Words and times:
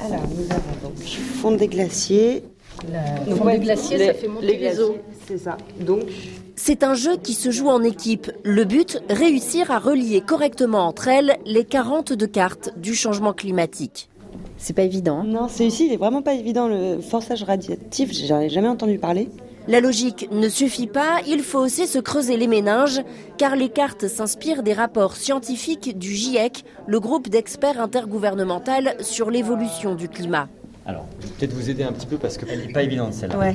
Alors, 0.00 0.22
nous 0.28 0.44
avons 0.50 0.88
donc 0.88 0.98
fond 0.98 1.52
des 1.52 1.68
glaciers. 1.68 2.44
Le 3.26 3.34
fond 3.34 3.46
des 3.46 3.58
glaciers, 3.58 3.98
ça 3.98 4.14
fait 4.14 4.28
monter 4.28 4.56
les, 4.56 4.80
eaux. 4.80 4.96
C'est 5.26 5.38
ça. 5.38 5.56
Donc, 5.80 6.02
c'est 6.54 6.84
un 6.84 6.94
jeu 6.94 7.16
qui 7.16 7.34
se 7.34 7.50
joue 7.50 7.68
en 7.68 7.82
équipe. 7.82 8.30
Le 8.44 8.64
but, 8.64 9.02
réussir 9.08 9.70
à 9.70 9.78
relier 9.78 10.20
correctement 10.20 10.86
entre 10.86 11.08
elles 11.08 11.38
les 11.44 11.64
42 11.64 12.26
cartes 12.26 12.70
du 12.76 12.94
changement 12.94 13.32
climatique. 13.32 14.08
C'est 14.56 14.74
pas 14.74 14.82
évident. 14.82 15.20
Hein. 15.20 15.24
Non, 15.26 15.48
c'est 15.48 15.66
ici, 15.66 15.86
il 15.86 15.92
est 15.92 15.96
vraiment 15.96 16.22
pas 16.22 16.34
évident. 16.34 16.68
Le 16.68 17.00
forçage 17.00 17.42
radiatif, 17.42 18.12
j'en 18.12 18.40
ai 18.40 18.48
jamais 18.48 18.68
entendu 18.68 18.98
parler. 18.98 19.28
La 19.68 19.80
logique 19.80 20.30
ne 20.32 20.48
suffit 20.48 20.86
pas, 20.86 21.18
il 21.26 21.42
faut 21.42 21.58
aussi 21.58 21.86
se 21.86 21.98
creuser 21.98 22.38
les 22.38 22.46
méninges, 22.46 23.02
car 23.36 23.54
les 23.54 23.68
cartes 23.68 24.08
s'inspirent 24.08 24.62
des 24.62 24.72
rapports 24.72 25.14
scientifiques 25.14 25.98
du 25.98 26.14
GIEC, 26.14 26.64
le 26.86 26.98
groupe 27.00 27.28
d'experts 27.28 27.78
intergouvernemental 27.78 28.96
sur 29.00 29.30
l'évolution 29.30 29.94
du 29.94 30.08
climat. 30.08 30.48
Alors, 30.86 31.04
je 31.20 31.26
vais 31.26 31.32
peut-être 31.34 31.52
vous 31.52 31.68
aider 31.68 31.82
un 31.82 31.92
petit 31.92 32.06
peu 32.06 32.16
parce 32.16 32.38
qu'elle 32.38 32.60
n'est 32.60 32.72
pas 32.72 32.82
évidente 32.82 33.12
celle-là. 33.12 33.52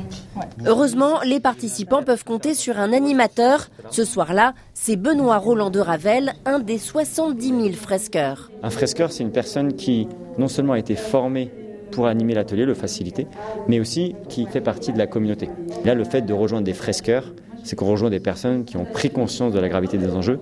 Heureusement, 0.67 1.21
les 1.25 1.39
participants 1.39 2.03
peuvent 2.03 2.23
compter 2.23 2.53
sur 2.53 2.77
un 2.77 2.93
animateur. 2.93 3.69
Ce 3.89 4.05
soir-là, 4.05 4.53
c'est 4.75 4.97
Benoît 4.97 5.39
Roland 5.39 5.71
de 5.71 5.79
Ravel, 5.79 6.33
un 6.45 6.59
des 6.59 6.77
70 6.77 7.47
000 7.47 7.69
fresqueurs. 7.71 8.51
Un 8.61 8.69
fresqueur, 8.69 9.11
c'est 9.11 9.23
une 9.23 9.31
personne 9.31 9.73
qui 9.73 10.07
non 10.37 10.47
seulement 10.47 10.73
a 10.73 10.79
été 10.79 10.95
formée 10.95 11.49
pour 11.93 12.07
animer 12.07 12.33
l'atelier, 12.33 12.65
le 12.65 12.73
faciliter, 12.73 13.27
mais 13.67 13.79
aussi 13.79 14.15
qui 14.29 14.45
fait 14.45 14.61
partie 14.61 14.91
de 14.93 14.97
la 14.97 15.07
communauté. 15.07 15.49
Là, 15.85 15.95
le 15.95 16.03
fait 16.03 16.21
de 16.21 16.33
rejoindre 16.33 16.65
des 16.65 16.73
fresqueurs, 16.73 17.33
c'est 17.63 17.75
qu'on 17.75 17.87
rejoint 17.87 18.09
des 18.09 18.19
personnes 18.19 18.65
qui 18.65 18.77
ont 18.77 18.85
pris 18.85 19.09
conscience 19.09 19.53
de 19.53 19.59
la 19.59 19.69
gravité 19.69 19.97
des 19.97 20.11
enjeux. 20.11 20.39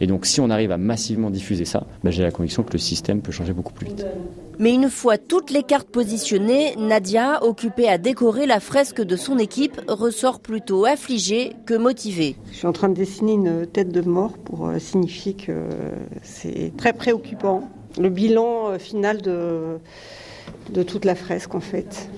Et 0.00 0.06
donc, 0.06 0.26
si 0.26 0.40
on 0.40 0.50
arrive 0.50 0.70
à 0.70 0.78
massivement 0.78 1.30
diffuser 1.30 1.64
ça, 1.64 1.86
ben, 2.02 2.10
j'ai 2.10 2.22
la 2.22 2.30
conviction 2.30 2.62
que 2.62 2.72
le 2.72 2.78
système 2.78 3.20
peut 3.22 3.32
changer 3.32 3.52
beaucoup 3.52 3.72
plus 3.72 3.86
vite. 3.86 4.06
Mais 4.58 4.72
une 4.72 4.88
fois 4.88 5.18
toutes 5.18 5.50
les 5.50 5.62
cartes 5.62 5.88
positionnées, 5.88 6.76
Nadia, 6.76 7.42
occupée 7.42 7.88
à 7.88 7.98
décorer 7.98 8.46
la 8.46 8.60
fresque 8.60 9.02
de 9.02 9.16
son 9.16 9.38
équipe, 9.38 9.80
ressort 9.88 10.40
plutôt 10.40 10.84
affligée 10.84 11.54
que 11.66 11.74
motivée. 11.74 12.36
Je 12.52 12.58
suis 12.58 12.66
en 12.66 12.72
train 12.72 12.88
de 12.88 12.94
dessiner 12.94 13.32
une 13.32 13.66
tête 13.66 13.90
de 13.90 14.00
mort 14.00 14.38
pour 14.38 14.68
euh, 14.68 14.78
signifier 14.78 15.34
que 15.34 15.52
c'est 16.22 16.72
très 16.76 16.92
préoccupant. 16.92 17.68
Le 17.98 18.10
bilan 18.10 18.70
euh, 18.70 18.78
final 18.78 19.22
de 19.22 19.78
de 20.70 20.82
toute 20.82 21.04
la 21.04 21.14
fresque 21.14 21.54
en 21.54 21.60
fait, 21.60 22.08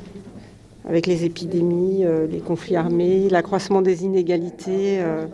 avec 0.89 1.07
les 1.07 1.25
épidémies, 1.25 2.05
euh, 2.05 2.27
les 2.27 2.41
conflits 2.41 2.77
armés, 2.77 3.29
l'accroissement 3.31 3.83
des 3.83 4.05
inégalités, 4.05 5.01
euh, 5.01 5.27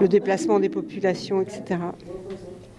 le 0.00 0.08
déplacement 0.08 0.60
des 0.60 0.68
populations, 0.68 1.40
etc. 1.40 1.80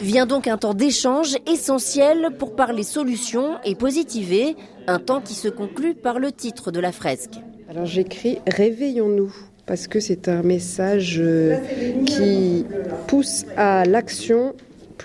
Vient 0.02 0.26
donc 0.26 0.48
un 0.48 0.58
temps 0.58 0.74
d'échange 0.74 1.36
essentiel 1.48 2.32
pour 2.38 2.56
parler 2.56 2.84
solutions 2.84 3.56
et 3.64 3.76
positiver, 3.76 4.56
un 4.88 5.00
temps 5.00 5.22
qui 5.22 5.34
se 5.34 5.48
conclut 5.48 5.96
par 5.96 6.20
le 6.20 6.32
titre 6.32 6.72
de 6.72 6.80
la 6.80 6.92
fresque. 6.92 7.40
Alors 7.70 7.86
j'écris 7.86 8.40
Réveillons-nous 8.48 9.34
parce 9.66 9.88
que 9.88 10.00
c'est 10.00 10.28
un 10.28 10.44
message 10.44 11.18
euh, 11.20 11.58
qui 12.06 12.66
pousse 13.08 13.46
à 13.58 13.86
l'action 13.86 14.54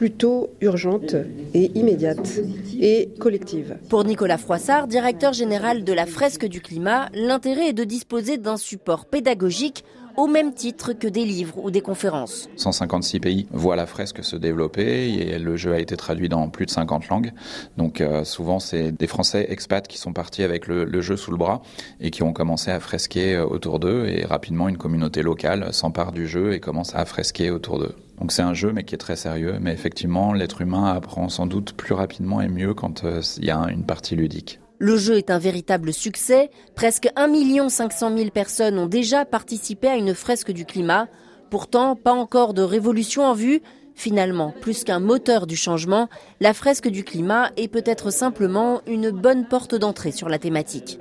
plutôt 0.01 0.49
urgente 0.63 1.15
et 1.53 1.73
immédiate 1.75 2.41
et 2.81 3.11
collective. 3.19 3.77
Pour 3.91 4.03
Nicolas 4.05 4.39
Froissart, 4.39 4.87
directeur 4.87 5.35
général 5.35 5.85
de 5.85 5.93
la 5.93 6.07
fresque 6.07 6.47
du 6.47 6.63
climat, 6.63 7.11
l'intérêt 7.13 7.69
est 7.69 7.73
de 7.75 7.85
disposer 7.85 8.39
d'un 8.39 8.57
support 8.57 9.05
pédagogique 9.05 9.85
au 10.17 10.27
même 10.27 10.53
titre 10.53 10.93
que 10.93 11.09
des 11.09 11.25
livres 11.25 11.59
ou 11.59 11.71
des 11.71 11.81
conférences. 11.81 12.49
156 12.57 13.21
pays 13.21 13.47
voient 13.51 13.77
la 13.77 13.87
fresque 13.87 14.25
se 14.25 14.37
développer 14.37 15.09
et 15.09 15.39
le 15.39 15.57
jeu 15.57 15.73
a 15.73 15.79
été 15.79 15.97
traduit 15.97 16.29
dans 16.29 16.49
plus 16.49 16.67
de 16.67 16.71
50 16.71 17.09
langues. 17.09 17.33
Donc 17.77 18.01
euh, 18.01 18.25
souvent 18.25 18.61
c'est 18.61 18.93
des 18.93 19.07
Français 19.07 19.47
expats 19.49 19.87
qui 19.87 19.99
sont 19.99 20.13
partis 20.13 20.43
avec 20.43 20.67
le, 20.67 21.01
jeu 21.01 21.17
sous 21.17 21.31
le 21.31 21.37
bras 21.37 21.63
et 22.01 22.11
qui 22.11 22.23
ont 22.23 22.33
commencé 22.33 22.71
à 22.71 22.81
fresquer 22.81 23.37
euh, 23.37 23.47
autour 23.47 23.79
d'eux 23.79 24.07
et 24.07 24.25
rapidement 24.25 24.69
une 24.69 24.79
communauté 24.79 25.23
locale 25.23 25.73
s'empare 25.73 26.13
du 26.13 26.27
jeu 26.27 26.53
et 26.53 26.61
commence 26.61 26.95
à 26.95 27.05
fresquer 27.05 27.51
autour 27.51 27.79
d'eux. 27.79 27.95
Donc 28.19 28.33
c'est 28.33 28.43
un 28.43 28.55
jeu 28.55 28.73
mais 28.73 28.85
qui 28.85 28.95
est 28.95 28.99
très 28.99 29.17
sérieux. 29.17 29.59
Mais 29.61 29.73
effectivement 29.73 30.33
l'être 30.33 30.61
humain 30.61 30.93
apprend 30.93 31.29
sans 31.29 31.47
doute 31.47 31.73
plus 31.73 31.95
rapidement 31.95 32.41
et 32.41 32.49
mieux 32.49 32.75
quand 32.75 33.05
euh, 33.05 33.23
il 33.39 33.45
y 33.45 33.51
a 33.51 33.67
une 33.71 33.85
partie 33.85 34.17
ludique. 34.17 34.61
Le 34.83 34.97
jeu 34.97 35.19
est 35.19 35.31
un 35.31 35.39
véritable 35.39 35.93
succès. 35.93 36.51
Presque 36.75 37.11
1 37.15 37.69
500 37.69 38.17
000 38.17 38.31
personnes 38.31 38.79
ont 38.79 38.87
déjà 38.87 39.27
participé 39.27 39.89
à 39.89 39.97
une 39.97 40.15
fresque 40.15 40.53
du 40.53 40.65
climat. 40.65 41.07
Pourtant, 41.51 41.97
pas 41.97 42.15
encore 42.15 42.55
de 42.55 42.63
révolution 42.63 43.23
en 43.25 43.35
vue. 43.35 43.61
Finalement, 43.95 44.55
plus 44.63 44.83
qu'un 44.83 44.99
moteur 44.99 45.47
du 45.47 45.55
changement, 45.55 46.09
la 46.41 46.55
fresque 46.55 46.89
du 46.89 47.05
climat 47.05 47.51
est 47.59 47.69
peut-être 47.69 48.11
simplement 48.11 48.81
une 48.87 49.11
bonne 49.11 49.47
porte 49.47 49.75
d'entrée 49.75 50.13
sur 50.13 50.31
la 50.31 50.39
thématique. 50.39 50.99